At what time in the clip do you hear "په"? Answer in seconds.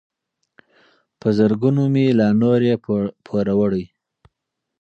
1.19-1.27